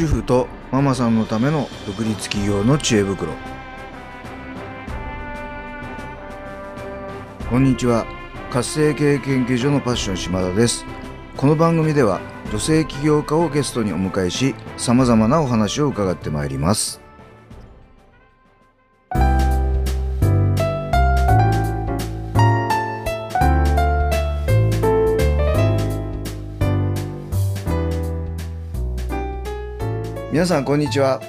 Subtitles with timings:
[0.00, 3.34] 主婦とママさんのための独立企業の知恵袋。
[7.50, 8.06] こんにちは。
[8.50, 10.86] 活性経営研究所のパッション島田です。
[11.36, 12.18] この番組では
[12.50, 16.99] 女性起業家をゲストにお迎えしさまざまなお話を伺ってまいります。
[30.32, 31.20] 皆さんこんにちは。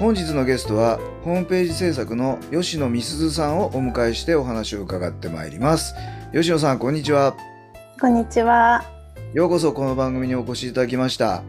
[0.00, 5.94] 本日のゲストはホームページ制作の吉野美鈴さんをお迎えしてお話を伺ってまいります。
[6.32, 7.36] 吉野さんこんにちは。
[8.00, 8.84] こんにちは。
[9.32, 11.44] ようこそこの番組にお越しいただきました。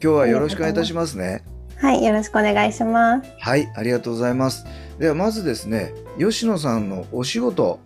[0.00, 1.42] 今日はよろしくお願いいたしますね。
[1.76, 3.30] はいよろしくお願いします。
[3.40, 4.66] はいありがとうございます。
[5.00, 7.80] ではまずですね吉野さんのお仕事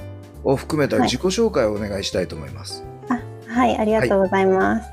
[0.45, 4.91] を含めた自己紹介をお願いしたいと思います、あはいありがとうございます、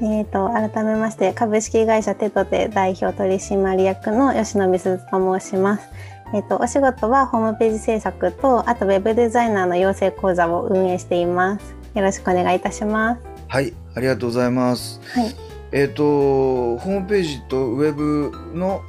[0.00, 5.88] えっ、と改めまして株式会社テトテ代表取締役の吉野美鈴と申します。
[6.34, 11.74] えっ、とお仕事はホームページ制作とあとウェブデザイナーの養成講座を運営しています。
[11.94, 13.20] よろしくお願いいたします。
[13.48, 15.00] はいありがとうございます。
[15.12, 15.34] はい。
[15.72, 18.82] えっ、とホームページとウェブの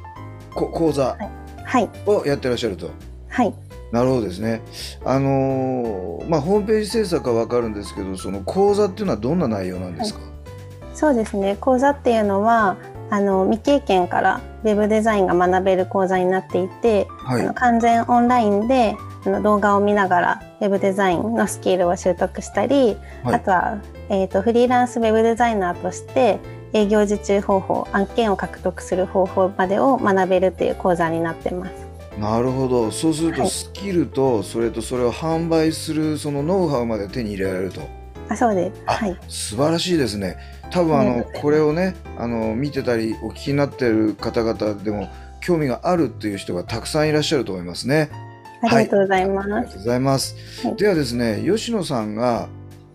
[0.54, 1.16] こ講座
[1.64, 1.88] はい。
[2.06, 2.90] をやってらっしゃると、
[3.28, 3.54] はい。
[3.92, 4.60] なるほどですね。
[5.04, 10.20] あのーまあホームページ制作はわかるんですけど、その講座っていうのはどんな内容なんですか？
[11.00, 12.76] そうですね講座っていうのは
[13.08, 17.42] あの未経験からウェブデザインが学べる講座になっていて、はい。
[17.42, 23.78] あの完全オンラインであの動画を見ながらウェブデザインのスキルを習得したり、はいあとは、
[24.10, 26.38] えー、とフリーランスウェブデザイナーとして
[26.74, 31.72] 営業受注方法案件を獲得する方法までを学べるという講座になってます。
[32.18, 32.90] なるほど。
[32.90, 37.99] そうするとはいスキルとそれとそれを販売するそのノウハウまで手に入れられると。
[38.30, 38.82] あそうです。
[38.86, 39.16] あはい。
[39.28, 40.38] 素晴らしいですね。
[40.70, 45.08] 多分あのこれをねあの見てたりお聞きになってる方々でも
[45.40, 48.08] 興味があるっていう人がたくさんいらっしゃると思いますね。
[48.62, 49.52] ありがとうございます。
[49.52, 50.66] ありがとうございます。
[50.66, 52.48] はいではですね、吉野さんが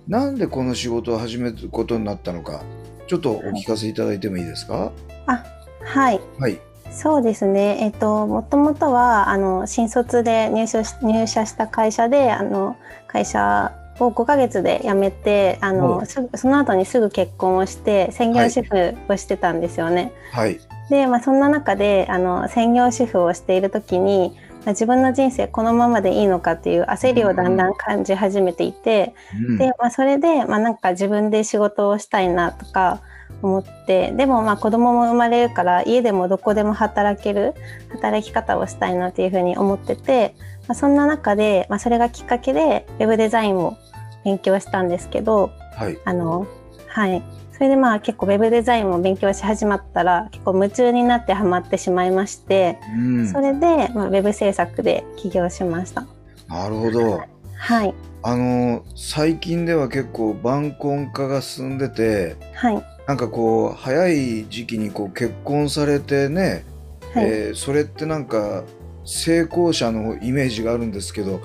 [0.07, 2.61] なんでこの仕事を始めることになったのか、
[3.07, 4.91] ちょっとお聞かせいただいてもいいですか？
[5.25, 6.21] はい。
[6.39, 6.59] はい。
[6.91, 7.79] そうですね。
[7.81, 20.11] えっともともとはあの新卒で入社し入社した会社であの会社を5ヶ月で辞めてあおのすぐその後にすぐ結婚をして専業主婦をしてたんですよね。
[20.31, 20.59] はい。
[20.89, 29.13] で、まあ、そんな中であの専業主婦をしている時に、まあ自分の人生このままでいいのかっていう焦りをだんだん感じ始めていて、
[29.49, 33.01] うんで、まあ、それで、まあ、なんか自分で仕事をしたいなとか
[33.41, 37.53] 思ってでもまあ子供も生まれるから家でもどこでも働ける
[37.89, 40.35] 働き方をしたいなっていうふうに思ってて、
[40.67, 43.77] まあ、そんな中で、まあ、それがきっかけでウェブデザインを
[44.23, 45.97] 勉強したんですけどはい。
[46.05, 46.47] あの
[46.87, 47.21] はい
[47.51, 53.27] それでまあ結構ウェブデザインも勉強し始まったら結構夢中になってハマってしまいまして、うん。
[53.29, 56.05] それで、まあ、ウェブ制作で起業しました。
[56.49, 57.23] なるほど。
[57.57, 57.93] はい
[58.23, 66.65] あの最近では結構晩婚化が進んでて、はいなんかこう早い時期にこう結婚されてね、
[67.13, 68.63] はい、えーそれってなんか
[69.05, 71.39] 成功者のイメージがあるんですけど。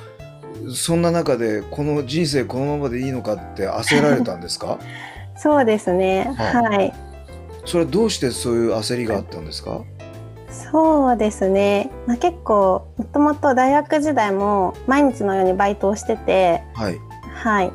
[0.74, 4.78] そんな中でこの人生このままでいいのかって焦られたんですか？
[5.34, 6.30] そうですね。
[6.36, 6.54] はい。
[6.76, 6.94] はい。
[7.64, 9.80] それはどうしてそういう焦りがあったんですか？
[10.50, 16.98] そうですね、まあ、結構もともと大学時代も毎日のようにバイトをしてて、はい。
[17.32, 17.72] はい、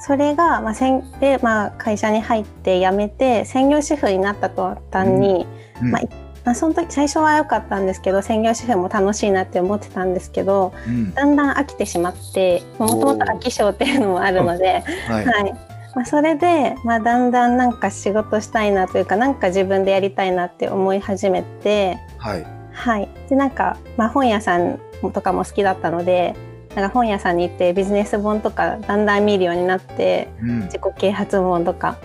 [0.00, 5.46] それが、まあ、せんで、まあ、会社に入って辞めて専業主婦になった途端に、
[5.82, 5.90] うん。
[5.90, 6.02] まあ
[6.44, 11.12] まあ、その時最初は良かったんですけど専業主婦も楽しいなって思ってたんですけどうん。
[11.12, 15.26] だんだん飽きてしまってもともと飽き性っていうのもあるので、はい。
[15.26, 15.52] はい。
[15.94, 21.98] まあ、それで、まあ、だんだんなんか仕事したいなというかなんか自分でやりたいなって思い始めて。
[22.18, 22.46] はい。
[22.72, 24.78] はい、でなんか、まあ、本屋さん
[25.12, 26.36] とかも好きだったので
[26.74, 30.60] なんか本屋さんに行ってビジネス本とかだんだん見るようになってうん。
[30.62, 31.98] 自己啓発本とか、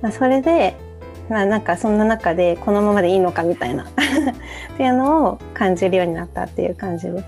[0.00, 0.76] まあ、それで、
[1.28, 3.84] まあ、なんかそんな中でこのままでいいのかみたいな。
[4.74, 7.24] っていうのを感じるようになったっていう感じです。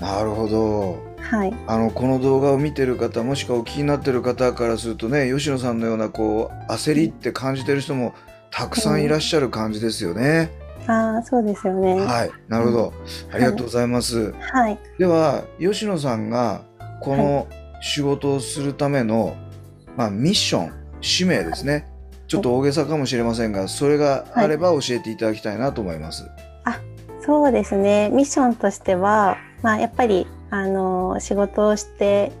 [0.00, 1.14] なるほど。
[1.20, 8.14] はい、あのこの動画を見てる方もしくはお聞きになってる方からするとね吉野さんのようなこう焦りって感じてる人も
[8.50, 10.50] たくさんいらっしゃる感じですよね。
[10.86, 12.00] ああそうですよね。
[12.00, 12.92] はいなるほど。
[13.32, 14.32] ありがとうございます。
[14.32, 16.62] はい、では吉野さんが
[17.00, 17.46] この
[17.80, 19.36] 仕事をするための、
[19.96, 21.90] まあ、ミッション使命ですね。
[22.26, 26.24] ちょっと大げさかもしれませんがそれがあれば教えていただきたいなと思います。
[27.24, 28.10] そうですね。
[28.10, 32.32] ミッションとしては、まあ、やっぱりあの仕事をして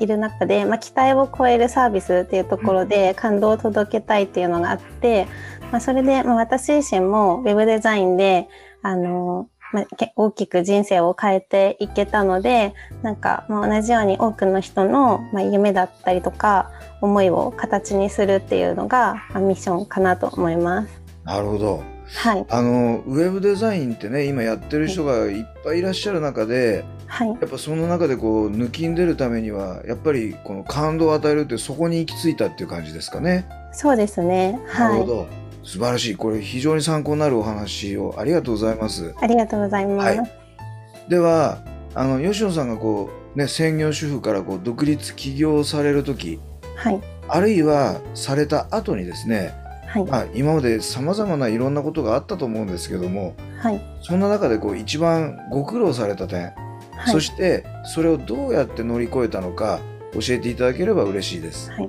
[0.00, 5.26] いる中で、まあ、期待を超えるサービスっていうところで感動を届けたいっていうのがあって、
[5.70, 8.48] まあ、それで、まあ、私自身もウェブデザインで
[8.82, 9.86] あのまあ、
[10.16, 16.70] 大きく人生を変えていけたのでなんか、まあ、同じように多くの人の、まあ、夢だったりとか
[17.00, 21.00] 思いを形にするっていうのが、まあ、ミッションかなと思います。
[21.24, 21.82] なるほど
[22.16, 33.48] はい、あのウェブデザインってね今やってる人がいっぱいいらっしゃる中で、はい、やっぱその中でこう抜きんでるためにはやっぱりこの感動を与えるってそこに行き着いたっていう感じですかね。
[33.72, 35.26] そうですね、はい、なるほど。
[35.62, 36.16] 素晴らしい。
[36.16, 39.14] これ非常に参考になるお話をありがとうございます。
[39.20, 40.18] ありがとうございます。
[40.18, 40.30] はい、
[41.08, 41.58] では
[41.94, 46.40] あの吉野さんがこうね専業主婦からこう独立起業される時、
[46.74, 49.54] はい、あるいはされた後にですね
[49.90, 56.52] はい、まあ、今までさまざまないろんなことがあったと思うんですけども、はい、そんな中でこう一番ご苦労された点、
[56.96, 59.80] はい、そしてそれをどうやって乗り越えたのか
[60.12, 61.72] 教えていただければ嬉しいです。
[61.72, 61.88] はい。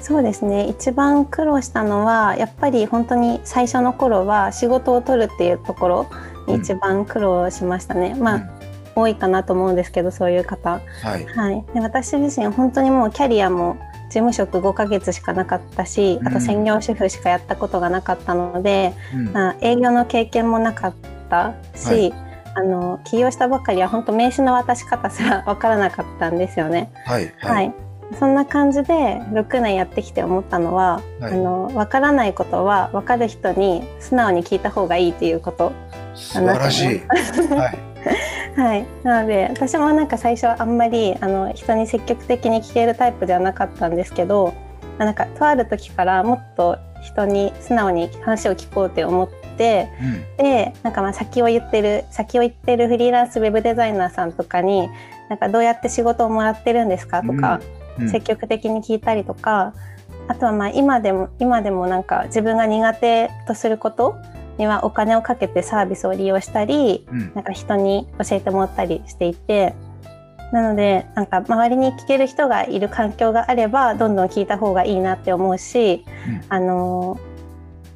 [0.00, 0.68] そうですね。
[0.68, 6.06] 一番苦労したのはやっぱり本当に最初の頃は仕事を取るっていうところ
[6.46, 8.14] に一番苦労しましたね。
[8.16, 8.48] うん、まあ、うん、
[8.96, 10.80] 多いかなと思うんですけどそういう方。
[11.02, 13.76] はい、はい、で私自身本当にもうキャリアも
[14.08, 20.94] 事務職5ヶ月しかなかったしあと専業主婦しかやったことがなかったので、うん、まあ、営業の経験もなかっ
[21.28, 22.12] たし、はい、
[22.54, 26.90] あの起業したばかりは本当名刺の渡し方すら分からなかったんですよね。
[27.04, 27.74] はい、はい、はい。
[28.18, 35.72] そんな感じで6年やってきて思ったのは、はい、あの分からないことは分かる人に素直に聞いた方がいいっていうこと。
[36.14, 36.86] 素晴らしい。
[37.54, 37.78] はい、
[38.58, 44.52] はい、なので私もなんか最初あんまりあの人に積極的に聞けるタイプではなかったんですけど
[44.98, 54.88] なんかとある時からもっと人に素直に話を聞こうって思って、うん、でなんかまあ先を言ってる先を言ってるフリーランスウェブデザイナーさんとかに
[55.30, 57.60] なんかどうやって仕事をもらってるんですかとか、
[58.00, 59.72] うん、積極的に聞いたりとか
[60.26, 64.16] あとはまあ今でも今でもなんか自分が苦手とすること
[64.58, 69.74] にはお金をかけてサービスを利用したり、うん、なんか人に教えてもらったりしていて
[70.52, 77.20] なのでなんか周りに聞ける人がいる環境があればどんどん聞いた方がいいなって思うし、うん、あの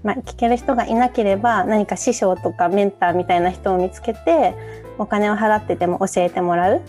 [0.03, 4.55] まあ、聞ける人がいなければ何か師匠とかメンターみたいな人を見つけて
[4.99, 6.81] お金を払ってでも教えてもらうっ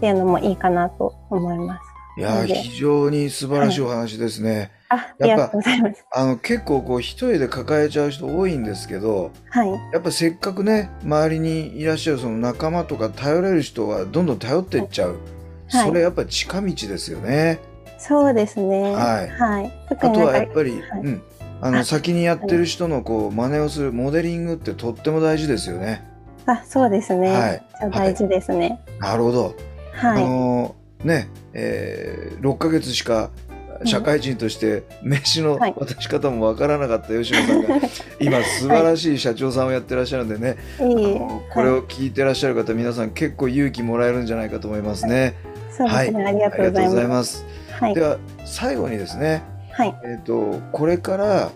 [0.00, 1.90] ていうのもいいかなと思います。
[2.18, 4.72] いや非常に素晴らしいお話ですね。
[4.74, 6.04] あ、ありがとうございます。
[6.10, 9.70] あの結構こう一人で抱えちゃう人多いんですけど、はい。
[9.92, 15.18] やっぱせっかくね周りにいらっしゃるその仲間とか頼れる人はどんどん頼っていっちゃう。
[15.68, 17.60] はい、それやっぱ近道ですよね。
[17.98, 18.92] そうですね。
[18.92, 19.28] はい。
[19.28, 19.72] はい。
[19.90, 21.22] あとはやっぱり、はい、うん。
[21.60, 26.04] あの先にやってる人のこう真似をするモデリングってとっても大事ですよね。
[26.46, 27.28] あ、そうですね。
[27.28, 27.62] はい。
[27.92, 28.80] 大事ですね。
[28.98, 29.54] なるほど。
[29.92, 30.24] はい。
[30.24, 33.30] あのね、えー、6ヶ月しか
[33.84, 37.68] 社会人として名刺の渡し方もわからなかった吉野さんが、
[38.20, 40.84] 今素晴らしい社長さんをやってらっしゃるんでね、こ
[41.62, 45.34] れを聞いてらっしゃる方皆さん結構勇気もらえるんじゃないかと思いますね。
[45.78, 47.46] はい、ありがとうございます。
[47.94, 49.42] では最後にですね、
[49.72, 51.50] はい、えっ、とこれから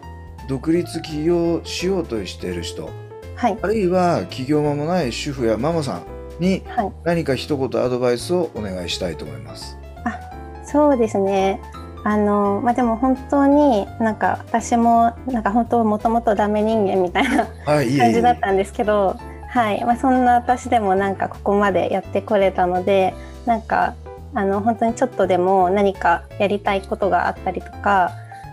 [0.49, 2.89] 独立起業しようとしている人、
[3.37, 6.03] はい、あるいは起業間もない主婦やママさん
[6.43, 6.63] に
[7.05, 9.77] 何か一言アドバイスをお願いしたいと思います。
[10.05, 10.19] あ
[10.65, 11.61] そうですね
[12.07, 19.17] あのまあ、でも本当になんか私もなんか本当もともとダメ人間みたいな感じだったんですけど、
[19.49, 19.83] はい。
[19.85, 23.15] まあ、そんな私でもなんかここまでやってこれたので
[23.47, 23.95] なんか
[24.35, 28.11] あの本当にちょっとでも何かやりたいことがあったりとか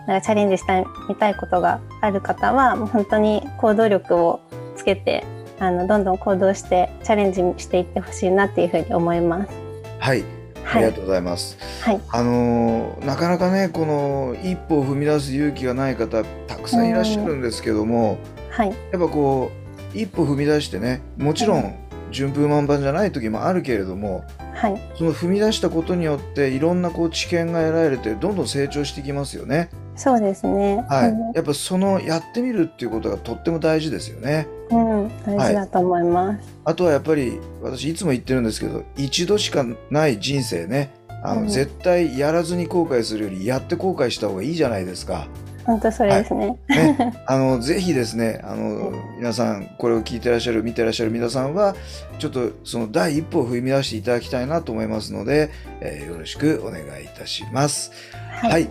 [0.08, 4.40] なんかチャレンジしたいみたいことがある方はもう本当に行動力を
[4.78, 5.26] つけて
[5.60, 9.52] あのどんどん行動してチャレンジしていってほしいなっていうふうに思います。
[10.00, 11.58] はいありがとうございます。
[11.82, 18.18] はい、あのなかなかねこの一歩を踏み出す勇気がない方たくさんいらっしゃるんですけども、
[18.50, 19.52] はい、やっぱこ
[19.94, 21.76] う一歩踏み出してねもちろん
[22.12, 29.70] 順風満帆じゃない時もあるけれども、はい、その踏み出したことによっていろんなこう知見が得られてどんどん成長していきますよね。
[30.02, 30.84] そうですね。
[30.90, 31.36] はい。
[31.36, 34.48] やっぱそのやってみるっていうことがとっても大事ですよね。
[34.72, 36.38] うん、大事だと思います。
[36.38, 40.92] はい、あとはやっぱり私いつも言ってるんですけど、一度しかない人生ね、
[41.24, 45.28] あの、うん、絶対やらずに後悔するよりやって後悔した方がいいじゃないですか。
[45.66, 46.58] 本当それですね。
[46.68, 51.76] はい、ね あのぜひですね、あの皆さんこれを聞いてらっしゃる見てらっしゃる皆さんは
[52.18, 57.92] ちょっとその第一歩を踏み出していただきたいなと思いますので、えー、よろしくお願いいたします。
[58.32, 58.70] はい、はい、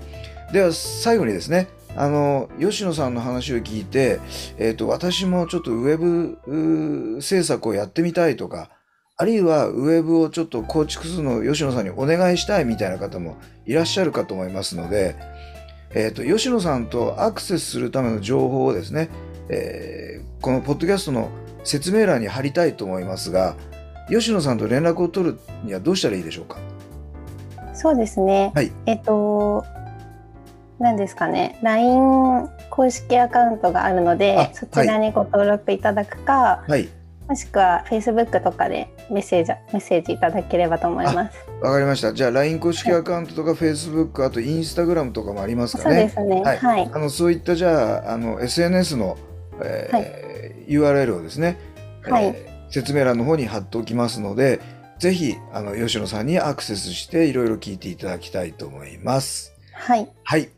[0.52, 1.68] では最後にですね。
[1.96, 4.20] あの吉野さんの話を聞いて、
[4.58, 8.70] えーと、私もちょっとウェブ制作をやってみたいとか
[9.16, 15.16] あるいはウェブをちょっと構築するのを吉野さんにお願いしたいみたいな方もいらっしゃるかと思いますので、
[15.92, 19.10] えーと、吉野さんとアクセスするための情報をですね、
[19.48, 21.28] えー、このポッドキャストの
[21.64, 23.56] 説明欄に貼りたいと思いますが
[24.08, 26.58] 吉野さんと連絡を取るにはどうしたらいいでしょうか？
[27.74, 29.64] そうですね、はい、えっ、と
[30.80, 36.88] 何ですかね LINE 公式アカウントがあるのでそちらにご登録いただくか、はい、
[37.30, 41.38] もしくは Facebook とかでメッセージメッセージいただければと思います。
[41.62, 42.12] わかりました。
[42.12, 46.10] じゃあ LINE 公式アカウントとか Facebook、あと Instagram とかもありますかね。
[46.12, 46.42] そうですね。
[46.42, 46.58] はい。
[46.58, 49.16] はい、あのそういったじゃああの SNS の、
[49.62, 51.56] えーはい、URL をですね、
[52.02, 54.60] はい、えー、説明欄の方に貼っておきますので、
[54.98, 59.52] ぜひあの吉野さんにアクセスしていろいろ聞いていただきたいと思います。
[59.72, 60.08] はい。
[60.24, 60.48] はい。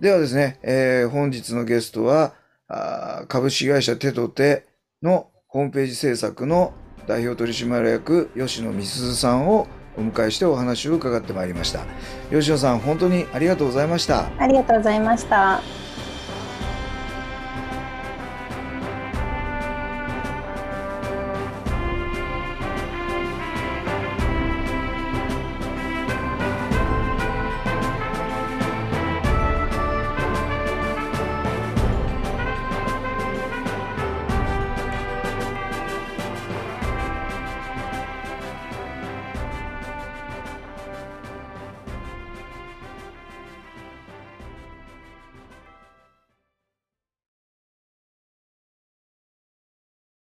[0.00, 2.34] ではですね、えー、本日のゲストは
[2.68, 4.66] あ株式会社テトテ
[5.02, 6.72] のホームページ制作の
[7.06, 11.80] 代表取締役吉野美鈴さんをお迎えしてお話を伺ってまいりました。
[12.30, 14.30] 吉野さん本当にありがとうございました。
[14.38, 15.87] ありがとうございました。